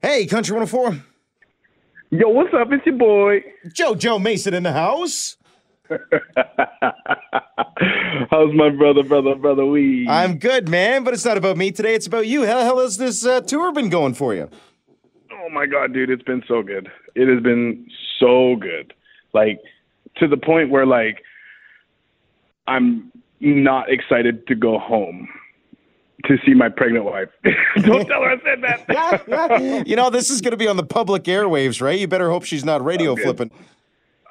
Hey, 0.00 0.26
Country 0.26 0.52
104. 0.54 1.04
Yo, 2.10 2.28
what's 2.28 2.54
up? 2.54 2.68
It's 2.70 2.86
your 2.86 2.94
boy. 2.96 3.42
JoJo 3.66 4.22
Mason 4.22 4.54
in 4.54 4.62
the 4.62 4.72
house. 4.72 5.36
How's 8.30 8.54
my 8.54 8.70
brother, 8.70 9.02
brother, 9.02 9.34
brother? 9.34 9.66
We. 9.66 10.06
I'm 10.08 10.38
good, 10.38 10.68
man, 10.68 11.02
but 11.02 11.14
it's 11.14 11.24
not 11.24 11.36
about 11.36 11.56
me 11.56 11.72
today. 11.72 11.94
It's 11.96 12.06
about 12.06 12.28
you. 12.28 12.46
How 12.46 12.58
the 12.58 12.64
hell 12.64 12.78
has 12.78 12.96
this 12.96 13.26
uh, 13.26 13.40
tour 13.40 13.72
been 13.72 13.88
going 13.88 14.14
for 14.14 14.34
you? 14.34 14.48
Oh 15.32 15.48
my 15.50 15.66
god, 15.66 15.92
dude, 15.92 16.10
it's 16.10 16.22
been 16.22 16.44
so 16.46 16.62
good. 16.62 16.88
It 17.16 17.26
has 17.26 17.42
been 17.42 17.88
so 18.20 18.54
good. 18.56 18.94
Like 19.32 19.58
to 20.18 20.28
the 20.28 20.36
point 20.36 20.70
where 20.70 20.86
like 20.86 21.24
I'm 22.68 23.10
not 23.40 23.90
excited 23.90 24.46
to 24.46 24.54
go 24.54 24.78
home 24.78 25.28
to 26.24 26.36
see 26.44 26.54
my 26.54 26.68
pregnant 26.68 27.04
wife. 27.04 27.28
Don't 27.82 28.06
tell 28.06 28.22
her 28.22 28.30
I 28.30 28.40
said 28.42 28.62
that. 28.62 29.86
you 29.86 29.96
know, 29.96 30.10
this 30.10 30.30
is 30.30 30.40
going 30.40 30.50
to 30.52 30.56
be 30.56 30.66
on 30.68 30.76
the 30.76 30.82
public 30.84 31.24
airwaves, 31.24 31.80
right? 31.80 31.98
You 31.98 32.08
better 32.08 32.30
hope 32.30 32.44
she's 32.44 32.64
not 32.64 32.84
radio 32.84 33.12
Okay. 33.12 33.22
flipping. 33.22 33.50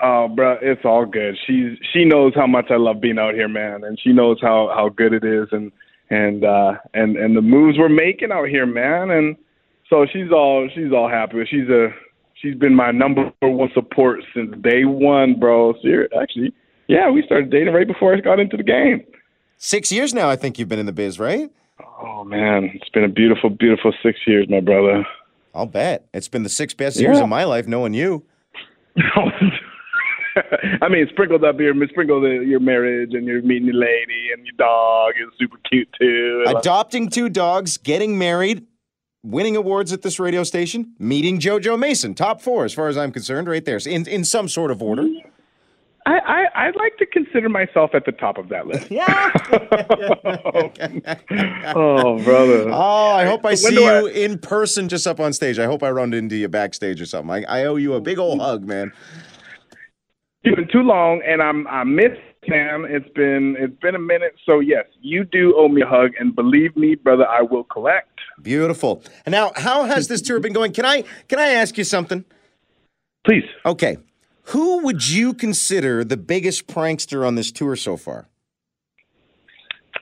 Oh, 0.01 0.27
bro, 0.27 0.57
it's 0.61 0.85
all 0.85 1.05
good. 1.05 1.35
She's 1.47 1.77
she 1.91 2.05
knows 2.05 2.33
how 2.35 2.45
much 2.45 2.67
I 2.69 2.75
love 2.75 3.01
being 3.01 3.17
out 3.17 3.33
here, 3.33 3.47
man, 3.47 3.83
and 3.83 3.99
she 3.99 4.13
knows 4.13 4.37
how 4.41 4.71
how 4.75 4.89
good 4.89 5.11
it 5.13 5.23
is, 5.23 5.47
and 5.51 5.71
and 6.11 6.43
uh 6.45 6.73
and 6.93 7.17
and 7.17 7.35
the 7.35 7.41
moves 7.41 7.79
we're 7.79 7.89
making 7.89 8.31
out 8.31 8.47
here, 8.47 8.67
man, 8.67 9.09
and 9.09 9.35
so 9.89 10.05
she's 10.05 10.31
all 10.31 10.69
she's 10.75 10.91
all 10.91 11.09
happy. 11.09 11.43
She's 11.49 11.67
a 11.69 11.89
she's 12.35 12.53
been 12.53 12.75
my 12.75 12.91
number 12.91 13.31
one 13.41 13.71
support 13.73 14.19
since 14.35 14.53
day 14.61 14.85
one, 14.85 15.39
bro. 15.39 15.73
Ser- 15.81 16.09
actually, 16.21 16.53
yeah, 16.87 17.09
we 17.09 17.23
started 17.23 17.49
dating 17.49 17.73
right 17.73 17.87
before 17.87 18.13
I 18.13 18.19
got 18.19 18.39
into 18.39 18.55
the 18.57 18.63
game. 18.63 19.03
Six 19.57 19.91
years 19.91 20.13
now, 20.13 20.29
I 20.29 20.35
think 20.35 20.59
you've 20.59 20.69
been 20.69 20.77
in 20.77 20.85
the 20.85 20.91
biz, 20.91 21.17
right? 21.17 21.49
Oh 21.99 22.23
man, 22.23 22.71
it's 22.73 22.89
been 22.89 23.03
a 23.03 23.09
beautiful, 23.09 23.49
beautiful 23.49 23.93
six 24.03 24.19
years, 24.27 24.47
my 24.49 24.59
brother. 24.59 25.05
I'll 25.55 25.65
bet. 25.65 26.07
It's 26.13 26.27
been 26.27 26.43
the 26.43 26.49
six 26.49 26.73
best 26.73 26.99
years 26.99 27.17
Yeah. 27.17 27.23
of 27.23 27.29
my 27.29 27.43
life 27.43 27.67
knowing 27.67 27.93
you. 27.93 28.23
I 30.81 30.89
mean, 30.89 31.07
sprinkled 31.09 31.43
up 31.43 31.59
your 31.59 31.73
sprinkled 31.87 32.23
your 32.23 32.59
marriage 32.59 33.13
and 33.13 33.25
you're 33.25 33.41
meeting 33.41 33.65
your 33.65 33.75
lady 33.75 34.29
and 34.35 34.45
your 34.45 34.53
dog 34.57 35.13
is 35.19 35.27
super 35.39 35.57
cute 35.69 35.89
too. 35.99 36.43
Adopting 36.47 37.09
two 37.09 37.29
dogs, 37.29 37.77
getting 37.77 38.19
married, 38.19 38.67
winning 39.23 39.55
awards 39.55 39.91
at 39.91 40.03
this 40.03 40.19
radio 40.19 40.43
station, 40.43 40.93
meeting 40.99 41.39
JoJo 41.39 41.79
Mason. 41.79 42.13
Top 42.13 42.39
four, 42.41 42.65
as 42.65 42.73
far 42.73 42.87
as 42.87 42.97
I'm 42.97 43.11
concerned, 43.11 43.47
right 43.47 43.65
there. 43.65 43.79
In, 43.87 44.07
in 44.07 44.23
some 44.23 44.47
sort 44.47 44.69
of 44.69 44.81
order. 44.83 45.03
Mm-hmm. 45.03 45.29
I, 46.07 46.45
I 46.55 46.67
I'd 46.67 46.75
like 46.77 46.95
to 46.97 47.05
consider 47.05 47.49
myself 47.49 47.91
at 47.93 48.05
the 48.05 48.13
top 48.13 48.37
of 48.37 48.47
that 48.49 48.65
list. 48.65 48.89
Yeah. 48.89 49.05
oh, 51.75 52.23
brother. 52.23 52.69
Oh, 52.71 53.11
I 53.11 53.25
hope 53.25 53.41
I 53.45 53.49
When 53.49 53.57
see 53.57 53.75
do 53.75 53.83
I- 53.85 53.99
you 53.99 54.07
in 54.07 54.39
person 54.39 54.87
just 54.87 55.05
up 55.05 55.19
on 55.19 55.33
stage. 55.33 55.59
I 55.59 55.65
hope 55.65 55.83
I 55.83 55.91
run 55.91 56.13
into 56.13 56.37
you 56.37 56.47
backstage 56.47 57.01
or 57.01 57.05
something. 57.05 57.45
I, 57.45 57.61
I 57.61 57.65
owe 57.65 57.75
you 57.75 57.93
a 57.93 58.01
big 58.01 58.19
old 58.19 58.39
hug, 58.39 58.65
man. 58.65 58.93
It's 60.43 60.55
been 60.55 60.69
too 60.71 60.81
long, 60.81 61.21
and 61.27 61.41
I'm 61.41 61.67
I 61.67 61.83
miss 61.83 62.17
man. 62.47 62.85
It's 62.87 63.09
been 63.09 63.57
it's 63.59 63.77
been 63.81 63.95
a 63.95 63.99
minute. 63.99 64.35
So 64.45 64.61
yes, 64.61 64.85
you 65.01 65.25
do 65.25 65.53
owe 65.57 65.67
me 65.67 65.81
a 65.81 65.85
hug, 65.87 66.11
and 66.19 66.33
believe 66.33 66.77
me, 66.77 66.95
brother, 66.95 67.27
I 67.27 67.41
will 67.41 67.65
collect. 67.65 68.17
Beautiful. 68.41 69.03
And 69.25 69.33
now, 69.33 69.51
how 69.57 69.83
has 69.85 70.07
this 70.07 70.21
tour 70.21 70.39
been 70.39 70.53
going? 70.53 70.71
Can 70.71 70.85
I 70.85 71.03
can 71.27 71.39
I 71.39 71.49
ask 71.49 71.77
you 71.77 71.83
something? 71.83 72.23
Please. 73.25 73.43
Okay. 73.65 73.97
Who 74.49 74.83
would 74.83 75.09
you 75.09 75.33
consider 75.33 76.05
the 76.05 76.15
biggest 76.15 76.67
prankster 76.67 77.27
on 77.27 77.35
this 77.35 77.51
tour 77.51 77.75
so 77.75 77.97
far? 77.97 78.29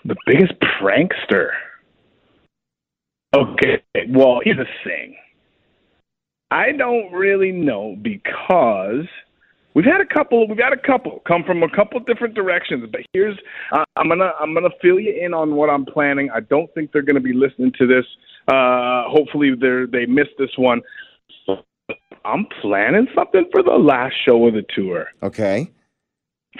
The 0.03 0.15
biggest 0.27 0.53
prankster. 0.79 1.49
Okay, 3.35 3.81
well, 4.09 4.39
here's 4.43 4.57
the 4.57 4.65
thing. 4.83 5.15
I 6.51 6.71
don't 6.73 7.11
really 7.11 7.51
know 7.51 7.97
because 7.99 9.07
we've 9.73 9.83
had 9.83 9.99
a 9.99 10.05
couple. 10.05 10.47
We've 10.47 10.59
had 10.59 10.73
a 10.73 10.87
couple 10.87 11.23
come 11.27 11.43
from 11.43 11.63
a 11.63 11.69
couple 11.75 11.99
different 12.01 12.35
directions. 12.35 12.87
But 12.91 13.01
here's 13.13 13.37
uh, 13.71 13.83
I'm 13.95 14.09
gonna 14.09 14.31
I'm 14.39 14.53
gonna 14.53 14.69
fill 14.79 14.99
you 14.99 15.11
in 15.11 15.33
on 15.33 15.55
what 15.55 15.71
I'm 15.71 15.85
planning. 15.85 16.29
I 16.29 16.41
don't 16.41 16.71
think 16.75 16.91
they're 16.91 17.01
gonna 17.01 17.19
be 17.19 17.33
listening 17.33 17.71
to 17.79 17.87
this. 17.87 18.05
Uh, 18.47 19.05
hopefully 19.07 19.55
they 19.59 19.85
they 19.91 20.05
missed 20.05 20.37
this 20.37 20.51
one. 20.55 20.81
I'm 22.25 22.47
planning 22.61 23.07
something 23.15 23.45
for 23.51 23.61
the 23.61 23.77
last 23.77 24.15
show 24.25 24.47
of 24.47 24.53
the 24.55 24.65
tour. 24.75 25.07
Okay. 25.21 25.71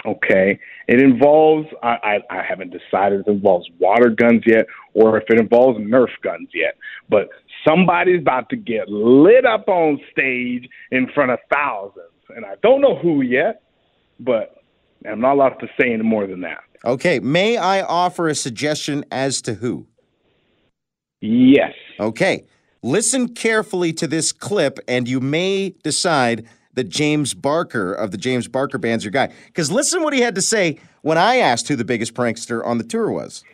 Okay. 0.04 0.58
It 0.88 1.00
involves, 1.00 1.68
I, 1.82 2.20
I, 2.30 2.38
I 2.38 2.42
haven't 2.42 2.70
decided 2.70 3.20
if 3.20 3.26
it 3.26 3.30
involves 3.30 3.66
water 3.78 4.10
guns 4.10 4.42
yet 4.46 4.66
or 4.94 5.18
if 5.18 5.24
it 5.28 5.40
involves 5.40 5.78
Nerf 5.80 6.10
guns 6.22 6.48
yet, 6.54 6.76
but 7.08 7.28
somebody's 7.66 8.20
about 8.20 8.48
to 8.50 8.56
get 8.56 8.88
lit 8.88 9.44
up 9.44 9.68
on 9.68 9.98
stage 10.12 10.68
in 10.90 11.08
front 11.14 11.30
of 11.32 11.38
thousands. 11.52 12.04
And 12.34 12.44
I 12.44 12.54
don't 12.62 12.80
know 12.80 12.96
who 12.96 13.22
yet, 13.22 13.62
but 14.20 14.62
I'm 15.08 15.20
not 15.20 15.34
allowed 15.34 15.58
to 15.60 15.66
say 15.80 15.92
any 15.92 16.02
more 16.02 16.26
than 16.26 16.42
that. 16.42 16.60
Okay. 16.84 17.18
May 17.18 17.56
I 17.56 17.82
offer 17.82 18.28
a 18.28 18.34
suggestion 18.34 19.04
as 19.10 19.40
to 19.42 19.54
who? 19.54 19.86
Yes. 21.20 21.72
Okay. 21.98 22.44
Listen 22.86 23.34
carefully 23.34 23.92
to 23.94 24.06
this 24.06 24.30
clip, 24.30 24.78
and 24.86 25.08
you 25.08 25.18
may 25.18 25.70
decide 25.82 26.46
that 26.74 26.88
James 26.88 27.34
Barker 27.34 27.92
of 27.92 28.12
the 28.12 28.16
James 28.16 28.46
Barker 28.46 28.78
Band's 28.78 29.04
your 29.04 29.10
guy. 29.10 29.32
Because 29.46 29.72
listen 29.72 30.04
what 30.04 30.12
he 30.12 30.20
had 30.20 30.36
to 30.36 30.40
say 30.40 30.78
when 31.02 31.18
I 31.18 31.38
asked 31.38 31.66
who 31.66 31.74
the 31.74 31.84
biggest 31.84 32.14
prankster 32.14 32.64
on 32.64 32.78
the 32.78 32.84
tour 32.84 33.10
was. 33.10 33.44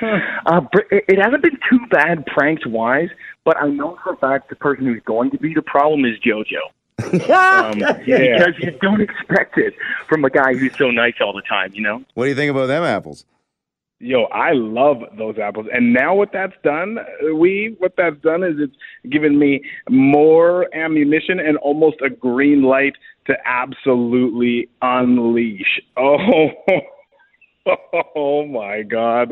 Uh, 0.46 0.62
it 0.90 1.18
hasn't 1.18 1.42
been 1.42 1.58
too 1.68 1.80
bad 1.90 2.24
pranks 2.24 2.64
wise, 2.64 3.10
but 3.44 3.60
I 3.60 3.66
know 3.66 3.98
for 4.02 4.14
a 4.14 4.16
fact 4.16 4.48
the 4.48 4.56
person 4.56 4.86
who's 4.86 5.02
going 5.04 5.30
to 5.32 5.38
be 5.38 5.52
the 5.52 5.60
problem 5.60 6.04
is 6.06 6.18
JoJo. 6.20 6.60
Um, 7.28 7.78
Yeah. 8.06 8.38
Because 8.38 8.54
you 8.60 8.70
don't 8.80 9.02
expect 9.02 9.58
it 9.58 9.74
from 10.08 10.24
a 10.24 10.30
guy 10.30 10.54
who's 10.54 10.74
so 10.78 10.90
nice 10.90 11.14
all 11.20 11.34
the 11.34 11.42
time, 11.42 11.74
you 11.74 11.82
know? 11.82 12.02
What 12.14 12.24
do 12.24 12.30
you 12.30 12.36
think 12.36 12.50
about 12.50 12.66
them 12.66 12.82
apples? 12.84 13.26
Yo, 14.00 14.24
I 14.24 14.52
love 14.52 14.98
those 15.16 15.38
apples. 15.38 15.66
And 15.72 15.92
now 15.92 16.14
what 16.14 16.30
that's 16.32 16.54
done, 16.62 16.98
we 17.34 17.74
what 17.78 17.94
that's 17.96 18.16
done 18.22 18.44
is 18.44 18.54
it's 18.58 18.76
given 19.10 19.38
me 19.38 19.60
more 19.90 20.72
ammunition 20.74 21.40
and 21.40 21.56
almost 21.58 21.96
a 22.00 22.08
green 22.08 22.62
light 22.62 22.94
to 23.26 23.34
absolutely 23.44 24.68
unleash. 24.82 25.80
Oh, 27.66 27.76
oh 28.16 28.46
my 28.50 28.80
God! 28.82 29.30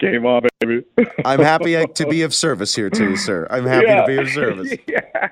Game 0.00 0.26
on, 0.26 0.42
baby. 0.60 0.84
I'm 1.24 1.38
happy 1.38 1.86
to 1.86 2.06
be 2.08 2.22
of 2.22 2.34
service 2.34 2.74
here 2.74 2.90
to 2.90 3.10
you, 3.10 3.16
sir. 3.16 3.46
I'm 3.48 3.64
happy 3.64 3.86
to 3.86 4.04
be 4.08 4.16
of 4.16 4.28
service. 4.34 4.76
yeah. 4.88 5.28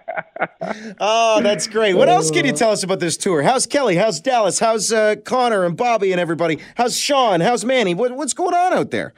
Oh, 1.00 1.40
that's 1.42 1.66
great. 1.66 1.94
What 1.94 2.08
else 2.08 2.30
can 2.30 2.44
you 2.44 2.52
tell 2.52 2.70
us 2.70 2.82
about 2.82 3.00
this 3.00 3.16
tour? 3.16 3.42
How's 3.42 3.66
Kelly? 3.66 3.96
How's 3.96 4.20
Dallas? 4.20 4.58
How's 4.58 4.92
uh, 4.92 5.16
Connor 5.24 5.64
and 5.64 5.76
Bobby 5.76 6.12
and 6.12 6.20
everybody? 6.20 6.58
How's 6.76 6.98
Sean? 6.98 7.40
How's 7.40 7.64
Manny? 7.64 7.94
What, 7.94 8.12
what's 8.12 8.34
going 8.34 8.54
on 8.54 8.72
out 8.72 8.90
there? 8.90 9.14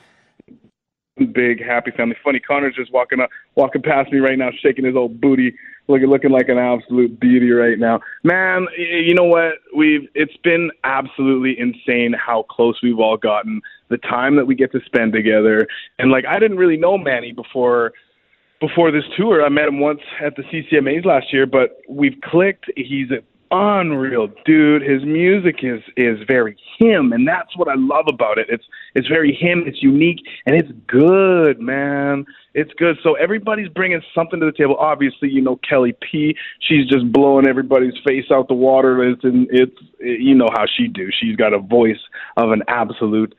Big 1.32 1.64
happy 1.64 1.92
family. 1.92 2.16
Funny, 2.22 2.40
Connor's 2.40 2.74
just 2.74 2.92
walking 2.92 3.20
up, 3.20 3.30
walking 3.54 3.80
past 3.80 4.12
me 4.12 4.18
right 4.18 4.36
now, 4.36 4.50
shaking 4.62 4.84
his 4.84 4.94
old 4.94 5.18
booty, 5.18 5.54
looking 5.88 6.08
looking 6.08 6.30
like 6.30 6.50
an 6.50 6.58
absolute 6.58 7.18
beauty 7.18 7.50
right 7.50 7.78
now. 7.78 8.00
Man, 8.22 8.66
you 8.76 9.14
know 9.14 9.24
what? 9.24 9.54
We've 9.74 10.08
it's 10.14 10.36
been 10.44 10.70
absolutely 10.84 11.58
insane 11.58 12.12
how 12.14 12.44
close 12.50 12.80
we've 12.82 12.98
all 12.98 13.16
gotten. 13.16 13.62
The 13.88 13.96
time 13.96 14.36
that 14.36 14.46
we 14.46 14.54
get 14.54 14.72
to 14.72 14.80
spend 14.84 15.14
together, 15.14 15.66
and 15.98 16.10
like 16.10 16.26
I 16.26 16.38
didn't 16.38 16.58
really 16.58 16.76
know 16.76 16.98
Manny 16.98 17.32
before 17.32 17.92
before 18.60 18.90
this 18.90 19.04
tour. 19.16 19.44
I 19.44 19.48
met 19.48 19.68
him 19.68 19.80
once 19.80 20.00
at 20.24 20.36
the 20.36 20.42
CCMAs 20.42 21.04
last 21.04 21.32
year, 21.32 21.46
but 21.46 21.78
we've 21.88 22.18
clicked. 22.22 22.66
He's 22.76 23.10
an 23.10 23.22
unreal 23.50 24.28
dude. 24.44 24.82
His 24.82 25.04
music 25.04 25.56
is 25.62 25.80
is 25.96 26.18
very 26.26 26.56
him, 26.78 27.12
and 27.12 27.26
that's 27.26 27.56
what 27.56 27.68
I 27.68 27.74
love 27.76 28.06
about 28.08 28.38
it. 28.38 28.46
It's 28.48 28.64
it's 28.96 29.08
very 29.08 29.32
him. 29.32 29.64
It's 29.66 29.82
unique, 29.82 30.20
and 30.46 30.56
it's 30.56 30.70
good, 30.86 31.60
man. 31.60 32.24
It's 32.54 32.72
good. 32.78 32.96
So 33.02 33.12
everybody's 33.14 33.68
bringing 33.68 34.00
something 34.14 34.40
to 34.40 34.46
the 34.46 34.52
table. 34.52 34.74
Obviously, 34.76 35.28
you 35.28 35.42
know 35.42 35.56
Kelly 35.56 35.94
P. 36.00 36.34
She's 36.60 36.86
just 36.88 37.12
blowing 37.12 37.46
everybody's 37.46 37.92
face 38.06 38.24
out 38.32 38.48
the 38.48 38.54
water. 38.54 39.04
It's 39.04 39.22
and 39.22 39.48
it's 39.50 39.76
you 40.00 40.34
know 40.34 40.48
how 40.54 40.64
she 40.64 40.88
do. 40.88 41.10
She's 41.12 41.36
got 41.36 41.52
a 41.52 41.58
voice 41.58 42.00
of 42.38 42.52
an 42.52 42.62
absolute 42.68 43.34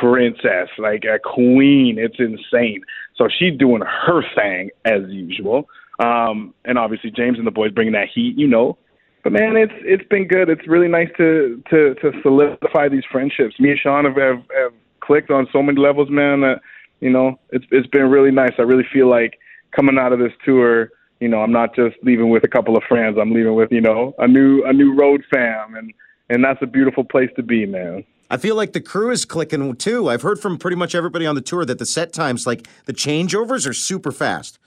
princess, 0.00 0.68
like 0.76 1.04
a 1.04 1.20
queen. 1.20 1.98
It's 2.00 2.16
insane. 2.18 2.82
So 3.14 3.28
she's 3.28 3.56
doing 3.56 3.82
her 3.82 4.22
thing 4.34 4.70
as 4.84 5.02
usual. 5.08 5.68
Um, 6.00 6.52
and 6.64 6.78
obviously 6.78 7.12
James 7.12 7.38
and 7.38 7.46
the 7.46 7.52
boys 7.52 7.70
bringing 7.70 7.92
that 7.92 8.08
heat, 8.12 8.36
you 8.36 8.48
know. 8.48 8.76
But 9.22 9.32
man, 9.32 9.56
it's 9.56 9.72
it's 9.78 10.08
been 10.08 10.26
good. 10.26 10.48
It's 10.48 10.66
really 10.66 10.88
nice 10.88 11.08
to 11.16 11.62
to 11.70 11.94
to 11.94 12.12
solidify 12.22 12.88
these 12.88 13.04
friendships. 13.10 13.58
Me 13.60 13.70
and 13.70 13.78
Sean 13.78 14.04
have 14.04 14.16
have, 14.16 14.42
have 14.56 14.72
clicked 15.06 15.30
on 15.30 15.46
so 15.52 15.62
many 15.62 15.80
levels, 15.80 16.10
man. 16.10 16.40
That 16.40 16.60
you 17.00 17.10
know, 17.10 17.38
it's 17.50 17.64
it's 17.70 17.86
been 17.88 18.10
really 18.10 18.30
nice. 18.30 18.52
I 18.58 18.62
really 18.62 18.86
feel 18.92 19.08
like 19.08 19.38
coming 19.74 19.98
out 19.98 20.12
of 20.12 20.18
this 20.18 20.32
tour, 20.44 20.90
you 21.20 21.28
know, 21.28 21.40
I'm 21.40 21.52
not 21.52 21.74
just 21.74 21.96
leaving 22.02 22.30
with 22.30 22.44
a 22.44 22.48
couple 22.48 22.76
of 22.76 22.82
friends. 22.88 23.16
I'm 23.20 23.32
leaving 23.32 23.54
with 23.54 23.70
you 23.72 23.80
know 23.80 24.14
a 24.18 24.28
new 24.28 24.64
a 24.64 24.72
new 24.72 24.94
road 24.94 25.22
fam, 25.30 25.74
and 25.74 25.92
and 26.28 26.44
that's 26.44 26.60
a 26.62 26.66
beautiful 26.66 27.04
place 27.04 27.30
to 27.36 27.42
be, 27.42 27.66
man. 27.66 28.04
I 28.28 28.36
feel 28.38 28.56
like 28.56 28.72
the 28.72 28.80
crew 28.80 29.10
is 29.10 29.24
clicking 29.24 29.76
too. 29.76 30.08
I've 30.08 30.22
heard 30.22 30.40
from 30.40 30.58
pretty 30.58 30.76
much 30.76 30.94
everybody 30.94 31.26
on 31.26 31.36
the 31.36 31.40
tour 31.40 31.64
that 31.64 31.78
the 31.78 31.86
set 31.86 32.12
times, 32.12 32.46
like 32.46 32.66
the 32.86 32.92
changeovers, 32.92 33.68
are 33.68 33.72
super 33.72 34.10
fast. 34.10 34.58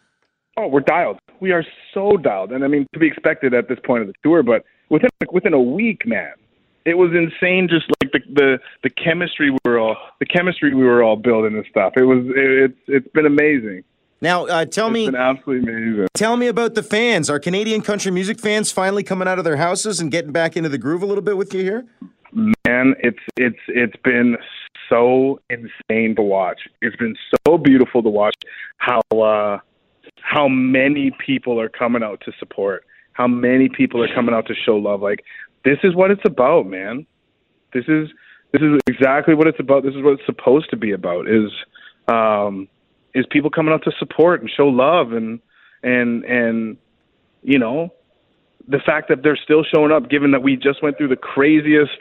Oh, 0.56 0.68
we're 0.68 0.80
dialed. 0.80 1.19
We 1.39 1.51
are 1.51 1.65
so 1.94 2.18
dialed, 2.18 2.51
and 2.51 2.63
I 2.63 2.68
mean 2.68 2.85
to 2.94 3.00
be 3.00 3.07
expected 3.07 3.53
at 3.53 3.68
this 3.68 3.80
point 3.85 4.01
of 4.01 4.07
the 4.07 4.13
tour. 4.24 4.44
But 4.44 4.65
within 4.89 5.09
within 5.31 5.53
a 5.53 5.62
week, 5.62 6.06
man, 6.06 6.33
it 6.85 6.95
was 6.97 7.11
insane. 7.13 7.67
Just 7.69 7.85
like 8.01 8.11
the 8.11 8.19
the 8.33 8.59
the 8.83 8.89
chemistry 8.89 9.51
we 9.51 9.57
were 9.65 9.79
all 9.79 9.95
the 10.19 10.25
chemistry 10.25 10.73
we 10.73 10.83
were 10.83 11.03
all 11.03 11.15
building 11.15 11.55
and 11.55 11.65
stuff. 11.69 11.93
It 11.97 12.03
was 12.03 12.25
it, 12.27 12.71
it's 12.71 12.79
it's 12.87 13.07
been 13.13 13.25
amazing. 13.25 13.83
Now, 14.21 14.47
uh, 14.47 14.65
tell 14.65 14.87
It's 14.87 14.93
me, 14.95 15.05
been 15.05 15.15
absolutely 15.15 15.71
amazing. 15.71 16.07
tell 16.13 16.35
me 16.35 16.47
about 16.47 16.75
the 16.75 16.83
fans. 16.83 17.29
Are 17.29 17.39
Canadian 17.39 17.81
country 17.81 18.11
music 18.11 18.37
fans 18.39 18.69
finally 18.69 19.01
coming 19.03 19.29
out 19.29 19.37
of 19.39 19.45
their 19.45 19.55
houses 19.55 20.01
and 20.01 20.11
getting 20.11 20.33
back 20.33 20.57
into 20.57 20.67
the 20.67 20.77
groove 20.77 21.01
a 21.01 21.05
little 21.05 21.23
bit 21.23 21.37
with 21.37 21.53
you 21.53 21.61
here? 21.63 21.85
man 22.31 22.93
it's 22.99 23.17
it's 23.37 23.57
it's 23.69 23.95
been 24.03 24.37
so 24.87 25.39
insane 25.49 26.15
to 26.15 26.21
watch 26.21 26.59
it's 26.79 26.95
been 26.97 27.15
so 27.47 27.57
beautiful 27.57 28.03
to 28.03 28.09
watch 28.09 28.35
how 28.77 29.01
uh 29.17 29.57
how 30.21 30.47
many 30.47 31.09
people 31.25 31.59
are 31.59 31.69
coming 31.69 32.03
out 32.03 32.21
to 32.23 32.31
support 32.37 32.85
how 33.13 33.25
many 33.27 33.67
people 33.67 34.03
are 34.03 34.13
coming 34.13 34.35
out 34.35 34.45
to 34.45 34.53
show 34.53 34.75
love 34.75 35.01
like 35.01 35.23
this 35.69 35.80
is 35.83 35.95
what 35.95 36.12
it's 36.12 36.25
about 36.25 36.66
man 36.66 37.06
this 37.74 37.86
is 37.88 38.10
this 38.51 38.62
is 38.62 38.80
exactly 38.88 39.36
what 39.36 39.48
it's 39.48 39.60
about 39.60 39.83
this 39.83 39.94
is 39.94 40.01
what 40.01 40.13
it's 40.13 40.25
supposed 40.25 40.69
to 40.69 40.77
be 40.77 40.92
about 40.92 41.27
is 41.30 41.51
um 42.07 42.68
is 43.13 43.25
people 43.31 43.50
coming 43.50 43.74
out 43.74 43.83
to 43.83 43.92
support 44.00 44.42
and 44.42 44.50
show 44.56 44.68
love 44.68 45.13
and 45.13 45.39
and 45.83 46.24
and 46.25 46.77
you 47.44 47.60
know 47.60 47.94
the 48.68 48.80
fact 48.86 49.10
that 49.10 49.24
they're 49.24 49.39
still 49.44 49.63
showing 49.63 49.92
up 49.92 50.10
given 50.10 50.31
that 50.31 50.44
we 50.44 50.56
just 50.56 50.81
went 50.83 50.98
through 50.98 51.07
the 51.07 51.16
craziest 51.16 52.00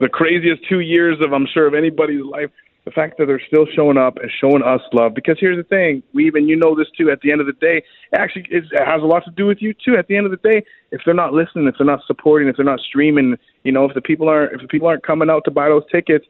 the 0.00 0.08
craziest 0.08 0.62
two 0.68 0.80
years 0.80 1.18
of 1.20 1.32
I'm 1.32 1.46
sure 1.46 1.66
of 1.66 1.74
anybody's 1.74 2.24
life. 2.24 2.50
The 2.84 2.90
fact 2.90 3.16
that 3.16 3.26
they're 3.26 3.40
still 3.46 3.66
showing 3.74 3.96
up 3.96 4.18
and 4.18 4.30
showing 4.40 4.62
us 4.62 4.80
love. 4.92 5.14
Because 5.14 5.38
here's 5.40 5.56
the 5.56 5.64
thing, 5.64 6.02
we 6.12 6.26
even 6.26 6.46
you 6.46 6.56
know 6.56 6.76
this 6.76 6.88
too. 6.98 7.10
At 7.10 7.20
the 7.22 7.32
end 7.32 7.40
of 7.40 7.46
the 7.46 7.54
day, 7.54 7.82
actually 8.14 8.46
it 8.50 8.64
has 8.76 9.00
a 9.02 9.06
lot 9.06 9.24
to 9.24 9.30
do 9.30 9.46
with 9.46 9.62
you 9.62 9.72
too. 9.72 9.96
At 9.96 10.06
the 10.06 10.16
end 10.16 10.26
of 10.26 10.32
the 10.32 10.48
day, 10.48 10.62
if 10.90 11.00
they're 11.04 11.14
not 11.14 11.32
listening, 11.32 11.66
if 11.66 11.76
they're 11.78 11.86
not 11.86 12.04
supporting, 12.06 12.48
if 12.48 12.56
they're 12.56 12.64
not 12.64 12.80
streaming, 12.80 13.38
you 13.62 13.72
know, 13.72 13.86
if 13.86 13.94
the 13.94 14.02
people 14.02 14.28
aren't 14.28 14.52
if 14.52 14.60
the 14.60 14.68
people 14.68 14.86
aren't 14.86 15.02
coming 15.02 15.30
out 15.30 15.44
to 15.46 15.50
buy 15.50 15.68
those 15.68 15.84
tickets, 15.90 16.26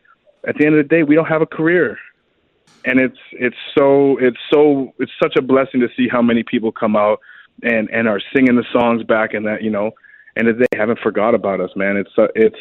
at 0.47 0.57
the 0.57 0.67
end 0.67 0.77
of 0.77 0.85
the 0.85 0.89
day, 0.89 1.03
we 1.03 1.17
don't 1.17 1.27
have 1.27 1.43
a 1.43 1.47
career. 1.47 1.99
And 2.85 3.01
it's 3.01 3.19
it's 3.33 3.57
so 3.77 4.19
it's 4.19 4.39
so 4.53 4.95
it's 4.99 5.13
such 5.21 5.35
a 5.37 5.43
blessing 5.43 5.81
to 5.81 5.89
see 5.97 6.07
how 6.09 6.23
many 6.23 6.45
people 6.45 6.71
come 6.71 6.95
out 6.95 7.19
and 7.63 7.91
and 7.91 8.07
are 8.07 8.21
singing 8.35 8.57
the 8.57 8.65
songs 8.73 9.03
back 9.03 9.35
and 9.35 9.47
that 9.47 9.63
you 9.63 9.71
know 9.71 9.91
and 10.37 10.49
that 10.49 10.59
they 10.59 10.79
haven't 10.79 10.99
forgot 11.01 11.35
about 11.35 11.61
us, 11.61 11.71
man. 11.77 11.97
It's 11.97 12.11
uh, 12.19 12.29
it's 12.35 12.59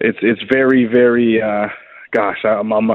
it's 0.00 0.18
it's 0.22 0.42
very 0.52 0.84
very 0.86 1.40
uh 1.40 1.68
gosh 2.12 2.44
I'm 2.44 2.72
I'm 2.72 2.90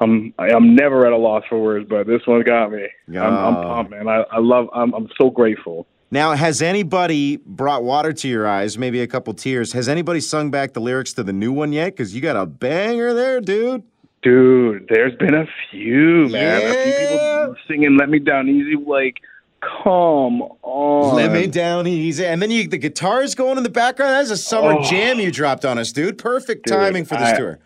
I'm 0.00 0.34
I'm 0.38 0.74
never 0.74 1.06
at 1.06 1.12
a 1.12 1.16
loss 1.16 1.44
for 1.48 1.58
words, 1.62 1.86
but 1.88 2.06
this 2.06 2.20
one 2.26 2.42
got 2.42 2.70
me. 2.72 2.86
I'm, 3.08 3.16
I'm 3.16 3.56
Oh. 3.56 3.62
pumped, 3.62 3.90
man. 3.92 4.08
I, 4.08 4.24
I 4.30 4.38
love. 4.38 4.68
I'm 4.74 4.92
I'm 4.94 5.08
so 5.18 5.30
grateful. 5.30 5.86
Now, 6.10 6.32
has 6.34 6.62
anybody 6.62 7.38
brought 7.38 7.82
water 7.82 8.12
to 8.12 8.28
your 8.28 8.46
eyes, 8.46 8.78
maybe 8.78 9.00
a 9.00 9.06
couple 9.08 9.34
tears? 9.34 9.72
Has 9.72 9.88
anybody 9.88 10.20
sung 10.20 10.50
back 10.52 10.72
the 10.72 10.80
lyrics 10.80 11.12
to 11.14 11.24
the 11.24 11.32
new 11.32 11.52
one 11.52 11.72
yet? 11.72 11.86
Because 11.96 12.14
you 12.14 12.20
got 12.20 12.36
a 12.36 12.46
banger 12.46 13.12
there, 13.12 13.40
dude. 13.40 13.82
Dude, 14.22 14.86
there's 14.88 15.14
been 15.16 15.34
a 15.34 15.46
few, 15.70 16.28
man. 16.28 16.62
A 16.62 16.72
few 16.84 17.08
people 17.08 17.56
singing 17.66 17.96
"Let 17.98 18.08
Me 18.08 18.18
Down 18.18 18.48
Easy." 18.48 18.76
Like, 18.76 19.16
come 19.60 20.42
on. 20.62 21.14
Let 21.16 21.32
me 21.32 21.46
down 21.46 21.86
easy. 21.86 22.24
And 22.26 22.40
then 22.42 22.50
you, 22.50 22.68
the 22.68 22.78
guitar's 22.78 23.34
going 23.34 23.56
in 23.56 23.62
the 23.64 23.70
background. 23.70 24.12
That's 24.12 24.30
a 24.30 24.36
summer 24.36 24.74
Oh. 24.78 24.84
jam 24.84 25.18
you 25.20 25.30
dropped 25.30 25.64
on 25.64 25.78
us, 25.78 25.92
dude. 25.92 26.18
Perfect 26.18 26.66
Dude, 26.66 26.76
timing 26.76 27.04
for 27.04 27.14
this 27.16 27.32
I- 27.32 27.36
tour. 27.38 27.58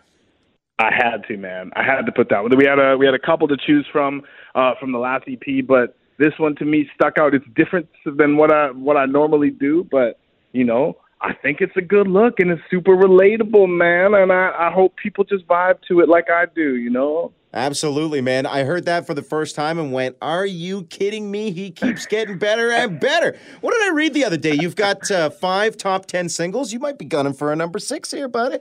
I 0.81 0.91
had 0.91 1.23
to, 1.27 1.37
man. 1.37 1.71
I 1.75 1.83
had 1.83 2.05
to 2.07 2.11
put 2.11 2.29
that 2.29 2.41
one. 2.41 2.55
We 2.57 2.65
had 2.65 2.79
a 2.79 2.97
we 2.97 3.05
had 3.05 3.13
a 3.13 3.19
couple 3.19 3.47
to 3.47 3.57
choose 3.57 3.85
from 3.91 4.23
uh, 4.55 4.73
from 4.79 4.91
the 4.91 4.97
last 4.97 5.25
EP, 5.27 5.65
but 5.65 5.95
this 6.17 6.33
one 6.37 6.55
to 6.55 6.65
me 6.65 6.89
stuck 6.95 7.17
out. 7.19 7.35
It's 7.35 7.45
different 7.55 7.87
than 8.05 8.35
what 8.37 8.51
I 8.51 8.71
what 8.71 8.97
I 8.97 9.05
normally 9.05 9.51
do, 9.51 9.87
but 9.91 10.19
you 10.53 10.63
know, 10.63 10.97
I 11.21 11.33
think 11.33 11.61
it's 11.61 11.77
a 11.77 11.81
good 11.81 12.07
look 12.07 12.39
and 12.39 12.49
it's 12.49 12.61
super 12.69 12.95
relatable, 12.95 13.69
man. 13.69 14.15
And 14.15 14.31
I, 14.31 14.51
I 14.57 14.71
hope 14.71 14.95
people 14.95 15.23
just 15.23 15.47
vibe 15.47 15.77
to 15.87 15.99
it 15.99 16.09
like 16.09 16.29
I 16.29 16.45
do. 16.53 16.75
You 16.75 16.89
know. 16.89 17.31
Absolutely, 17.53 18.21
man. 18.21 18.45
I 18.45 18.63
heard 18.63 18.85
that 18.85 19.05
for 19.05 19.13
the 19.13 19.21
first 19.21 19.55
time 19.55 19.77
and 19.77 19.91
went, 19.91 20.15
Are 20.21 20.45
you 20.45 20.83
kidding 20.83 21.29
me? 21.29 21.51
He 21.51 21.69
keeps 21.69 22.05
getting 22.05 22.37
better 22.37 22.71
and 22.71 22.99
better. 22.99 23.37
What 23.59 23.73
did 23.73 23.83
I 23.83 23.93
read 23.93 24.13
the 24.13 24.23
other 24.23 24.37
day? 24.37 24.53
You've 24.53 24.77
got 24.77 25.11
uh, 25.11 25.29
five 25.29 25.75
top 25.75 26.05
10 26.05 26.29
singles. 26.29 26.71
You 26.71 26.79
might 26.79 26.97
be 26.97 27.05
gunning 27.05 27.33
for 27.33 27.51
a 27.51 27.55
number 27.55 27.77
six 27.77 28.09
here, 28.11 28.29
buddy. 28.29 28.59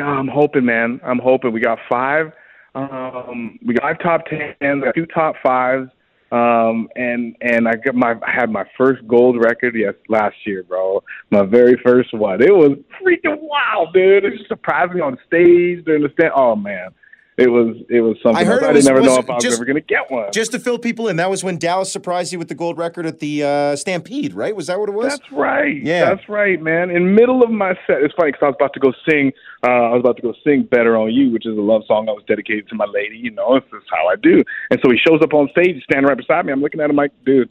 I'm 0.00 0.28
hoping, 0.28 0.64
man. 0.64 1.00
I'm 1.04 1.18
hoping. 1.18 1.52
We 1.52 1.60
got 1.60 1.78
five. 1.88 2.32
Um, 2.74 3.58
we 3.64 3.74
got 3.74 3.82
five 3.82 4.02
top 4.02 4.26
tens, 4.26 4.84
two 4.94 5.06
top 5.06 5.36
fives, 5.42 5.88
um, 6.32 6.88
and 6.96 7.36
and 7.40 7.68
I 7.68 7.76
got 7.76 7.94
my 7.94 8.14
I 8.26 8.30
had 8.30 8.50
my 8.50 8.64
first 8.76 9.06
gold 9.06 9.36
record 9.38 9.76
yes 9.76 9.94
last 10.08 10.34
year, 10.44 10.64
bro. 10.64 11.02
My 11.30 11.44
very 11.44 11.80
first 11.84 12.12
one. 12.12 12.42
It 12.42 12.52
was 12.54 12.76
freaking 13.00 13.38
wild, 13.40 13.92
dude. 13.94 14.24
It 14.24 14.32
surprised 14.48 14.92
me 14.92 15.00
on 15.00 15.16
stage 15.26 15.84
during 15.84 16.02
the 16.02 16.10
stand. 16.14 16.32
Oh 16.34 16.56
man, 16.56 16.90
it 17.36 17.48
was 17.48 17.76
it 17.90 18.00
was 18.00 18.16
something. 18.22 18.40
I 18.40 18.44
heard 18.44 18.62
else. 18.62 18.70
it 18.70 18.74
was- 18.76 18.86
I 18.86 18.90
didn't 18.90 18.94
never 18.96 19.00
was 19.00 19.08
know 19.08 19.18
if 19.18 19.30
I 19.30 19.34
was 19.34 19.42
just- 19.44 19.56
ever 19.58 19.64
gonna 19.64 19.80
get 19.80 20.10
one. 20.10 20.30
Just 20.32 20.52
to 20.52 20.58
fill 20.58 20.78
people 20.78 21.08
in, 21.08 21.16
that 21.16 21.28
was 21.30 21.42
when 21.42 21.58
Dallas 21.58 21.90
surprised 21.92 22.32
you 22.32 22.38
with 22.38 22.48
the 22.48 22.54
gold 22.54 22.78
record 22.78 23.06
at 23.06 23.18
the 23.18 23.42
uh, 23.42 23.76
Stampede, 23.76 24.34
right? 24.34 24.54
Was 24.54 24.68
that 24.68 24.78
what 24.78 24.88
it 24.88 24.92
was? 24.94 25.18
That's 25.18 25.32
right. 25.32 25.76
Yeah. 25.82 26.04
That's 26.14 26.28
right, 26.28 26.60
man. 26.62 26.90
In 26.90 27.14
middle 27.14 27.42
of 27.42 27.50
my 27.50 27.74
set, 27.86 28.02
it's 28.02 28.14
funny 28.14 28.30
because 28.32 28.42
I 28.42 28.46
was 28.46 28.56
about 28.58 28.72
to 28.74 28.80
go 28.80 28.92
sing. 29.08 29.32
Uh, 29.66 29.70
I 29.70 29.90
was 29.94 30.00
about 30.00 30.16
to 30.16 30.22
go 30.22 30.34
sing 30.44 30.62
"Better 30.70 30.96
on 30.96 31.10
You," 31.12 31.30
which 31.32 31.46
is 31.46 31.56
a 31.56 31.60
love 31.60 31.82
song 31.86 32.08
I 32.08 32.12
was 32.12 32.22
dedicated 32.28 32.68
to 32.68 32.74
my 32.74 32.86
lady. 32.86 33.16
You 33.16 33.30
know, 33.32 33.54
this 33.58 33.64
is 33.72 33.82
how 33.90 34.06
I 34.08 34.16
do. 34.16 34.42
And 34.70 34.78
so 34.84 34.90
he 34.90 34.98
shows 34.98 35.20
up 35.22 35.32
on 35.34 35.48
stage, 35.50 35.74
he's 35.74 35.82
standing 35.84 36.06
right 36.08 36.16
beside 36.16 36.46
me. 36.46 36.52
I'm 36.52 36.60
looking 36.60 36.80
at 36.80 36.90
him 36.90 36.96
like, 36.96 37.10
dude. 37.24 37.48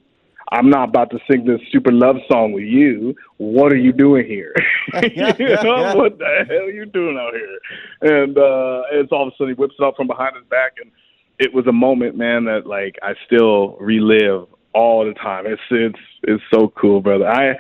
I'm 0.52 0.70
not 0.70 0.90
about 0.90 1.10
to 1.12 1.20
sing 1.30 1.46
this 1.46 1.62
super 1.72 1.92
love 1.92 2.18
song 2.32 2.52
with 2.52 2.66
you. 2.66 3.16
What 3.38 3.72
are 3.72 3.78
you 3.78 3.92
doing 3.94 4.26
here? 4.26 4.54
you 5.04 5.50
know, 5.64 5.94
what 5.96 6.18
the 6.18 6.46
hell 6.48 6.58
are 6.58 6.72
you 6.72 6.86
doing 6.86 7.18
out 7.18 7.34
here? 7.34 8.24
And 8.24 8.38
uh 8.38 8.82
it's 8.92 9.12
all 9.12 9.28
of 9.28 9.34
a 9.34 9.38
sudden 9.38 9.54
he 9.56 9.60
whips 9.60 9.76
it 9.80 9.84
up 9.84 9.96
from 9.96 10.08
behind 10.08 10.36
his 10.36 10.46
back 10.50 10.74
and 10.82 10.92
it 11.40 11.54
was 11.54 11.66
a 11.68 11.72
moment, 11.72 12.16
man, 12.16 12.46
that 12.46 12.66
like 12.66 12.96
I 13.02 13.14
still 13.26 13.78
relive 13.80 14.48
all 14.74 15.06
the 15.06 15.14
time. 15.14 15.46
It's 15.46 15.62
it's 15.72 16.00
it's 16.24 16.44
so 16.54 16.72
cool, 16.80 17.02
brother. 17.02 17.28
I, 17.28 17.56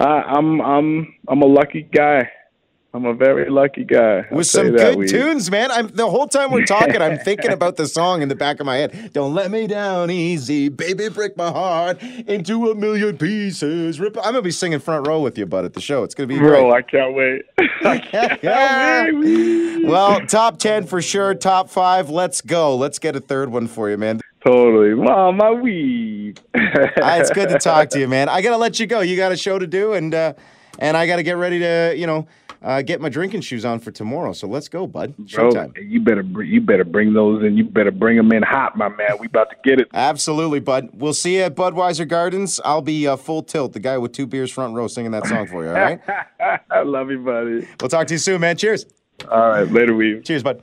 I 0.00 0.22
I'm 0.22 0.60
I'm 0.60 1.14
I'm 1.28 1.42
a 1.42 1.46
lucky 1.46 1.82
guy. 1.82 2.28
I'm 2.96 3.04
a 3.04 3.12
very 3.12 3.50
lucky 3.50 3.84
guy. 3.84 4.24
I'll 4.30 4.38
with 4.38 4.46
some 4.46 4.70
good 4.70 5.06
tunes, 5.06 5.50
man. 5.50 5.70
I'm 5.70 5.88
the 5.88 6.08
whole 6.08 6.26
time 6.26 6.50
we're 6.50 6.64
talking, 6.64 7.02
I'm 7.02 7.18
thinking 7.26 7.52
about 7.52 7.76
the 7.76 7.86
song 7.86 8.22
in 8.22 8.30
the 8.30 8.34
back 8.34 8.58
of 8.58 8.64
my 8.64 8.78
head. 8.78 9.10
Don't 9.12 9.34
let 9.34 9.50
me 9.50 9.66
down 9.66 10.10
easy, 10.10 10.70
baby, 10.70 11.10
break 11.10 11.36
my 11.36 11.50
heart 11.50 12.02
into 12.02 12.70
a 12.70 12.74
million 12.74 13.18
pieces. 13.18 14.00
Rip. 14.00 14.16
I'm 14.16 14.32
gonna 14.32 14.40
be 14.40 14.50
singing 14.50 14.78
front 14.78 15.06
row 15.06 15.20
with 15.20 15.36
you, 15.36 15.44
bud, 15.44 15.66
at 15.66 15.74
the 15.74 15.80
show. 15.82 16.04
It's 16.04 16.14
gonna 16.14 16.28
be 16.28 16.38
Bro, 16.38 16.70
great. 16.70 16.72
I 16.72 16.80
can't 16.80 17.14
wait. 17.14 17.42
I 17.84 17.98
can't 17.98 18.42
wait. 19.20 19.84
Well, 19.84 20.24
top 20.24 20.58
ten 20.58 20.86
for 20.86 21.02
sure. 21.02 21.34
Top 21.34 21.68
five. 21.68 22.08
Let's 22.08 22.40
go. 22.40 22.74
Let's 22.76 22.98
get 22.98 23.14
a 23.14 23.20
third 23.20 23.52
one 23.52 23.66
for 23.66 23.90
you, 23.90 23.98
man. 23.98 24.22
Totally. 24.42 24.94
My 24.94 25.50
weed. 25.50 26.40
Ah, 26.54 27.18
it's 27.18 27.30
good 27.30 27.50
to 27.50 27.58
talk 27.58 27.90
to 27.90 28.00
you, 28.00 28.08
man. 28.08 28.30
I 28.30 28.40
gotta 28.40 28.56
let 28.56 28.80
you 28.80 28.86
go. 28.86 29.00
You 29.00 29.18
got 29.18 29.32
a 29.32 29.36
show 29.36 29.58
to 29.58 29.66
do, 29.66 29.92
and 29.92 30.14
uh, 30.14 30.32
and 30.78 30.96
I 30.96 31.06
gotta 31.06 31.22
get 31.22 31.36
ready 31.36 31.58
to, 31.58 31.94
you 31.94 32.06
know, 32.06 32.26
uh, 32.62 32.82
get 32.82 33.00
my 33.00 33.08
drinking 33.08 33.40
shoes 33.42 33.64
on 33.64 33.78
for 33.78 33.90
tomorrow. 33.90 34.32
So 34.32 34.46
let's 34.46 34.68
go, 34.68 34.86
bud. 34.86 35.16
Bro, 35.16 35.50
Showtime. 35.50 35.90
you 35.90 36.00
better 36.00 36.22
br- 36.22 36.42
you 36.42 36.60
better 36.60 36.84
bring 36.84 37.12
those 37.12 37.42
in. 37.44 37.56
You 37.56 37.64
better 37.64 37.90
bring 37.90 38.16
them 38.16 38.32
in 38.32 38.42
hot, 38.42 38.76
my 38.76 38.88
man. 38.88 39.16
We 39.20 39.26
about 39.26 39.50
to 39.50 39.56
get 39.64 39.80
it. 39.80 39.88
Absolutely, 39.94 40.60
bud. 40.60 40.90
We'll 40.94 41.14
see 41.14 41.36
you 41.36 41.42
at 41.42 41.54
Budweiser 41.54 42.06
Gardens. 42.08 42.60
I'll 42.64 42.82
be 42.82 43.06
uh, 43.06 43.16
full 43.16 43.42
tilt, 43.42 43.72
the 43.72 43.80
guy 43.80 43.98
with 43.98 44.12
two 44.12 44.26
beers 44.26 44.50
front 44.50 44.74
row 44.74 44.86
singing 44.88 45.10
that 45.12 45.26
song 45.26 45.46
for 45.46 45.62
you, 45.64 45.70
all 45.70 45.74
right? 45.76 46.00
I 46.70 46.82
love 46.82 47.10
you, 47.10 47.18
buddy. 47.18 47.66
we'll 47.80 47.88
talk 47.88 48.06
to 48.08 48.14
you 48.14 48.18
soon, 48.18 48.40
man. 48.40 48.56
Cheers. 48.56 48.86
All 49.30 49.48
right, 49.48 49.70
later, 49.70 49.94
we. 49.94 50.20
Cheers, 50.20 50.42
bud. 50.42 50.60